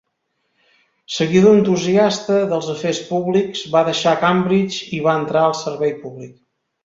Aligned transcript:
Seguidor 1.15 1.53
entusiasta 1.57 2.37
dels 2.53 2.69
afers 2.75 3.01
públics, 3.11 3.61
va 3.75 3.85
deixar 3.91 4.15
Cambridge 4.25 4.89
i 4.99 5.05
va 5.09 5.17
entrar 5.21 5.47
al 5.51 5.57
servei 5.63 5.97
públic. 6.07 6.35